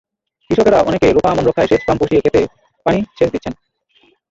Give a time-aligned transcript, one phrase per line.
[0.49, 2.41] কৃষকেরা অনেকে রোপা আমন রক্ষায় সেচপাম্প বসিয়ে খেতে
[2.85, 3.53] পানি সেচ দিচ্ছেন।